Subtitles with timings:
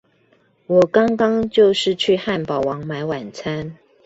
[0.65, 3.77] 我剛剛就是去漢堡王買晚餐